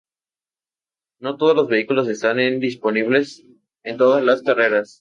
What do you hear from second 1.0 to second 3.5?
No todos los vehículos están en disponibles